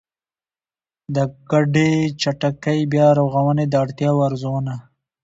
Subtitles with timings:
[1.15, 1.17] د
[1.51, 1.91] ګډې
[2.21, 4.73] چټکې بيا رغونې د اړتیاوو ارزونه